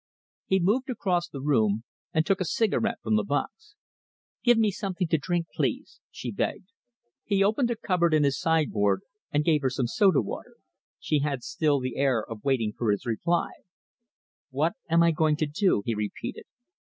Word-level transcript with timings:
He 0.47 0.59
moved 0.59 0.89
across 0.89 1.27
the 1.29 1.41
room 1.41 1.83
and 2.11 2.25
took 2.25 2.41
a 2.41 2.45
cigarette 2.45 2.97
from 3.03 3.19
a 3.19 3.23
box. 3.23 3.75
"Give 4.43 4.57
me 4.57 4.71
something 4.71 5.07
to 5.09 5.19
drink, 5.19 5.45
please," 5.53 5.99
she 6.09 6.31
begged. 6.31 6.69
He 7.23 7.43
opened 7.43 7.69
a 7.69 7.75
cupboard 7.75 8.11
in 8.11 8.23
his 8.23 8.39
sideboard 8.39 9.01
and 9.31 9.45
gave 9.45 9.61
her 9.61 9.69
some 9.69 9.85
soda 9.85 10.19
water. 10.23 10.55
She 10.99 11.19
had 11.19 11.43
still 11.43 11.79
the 11.79 11.97
air 11.97 12.19
of 12.25 12.43
waiting 12.43 12.73
for 12.75 12.89
his 12.89 13.05
reply. 13.05 13.51
"What 14.49 14.73
am 14.89 15.03
I 15.03 15.11
going 15.11 15.35
to 15.35 15.45
do?" 15.45 15.83
he 15.85 15.93
repeated. 15.93 16.45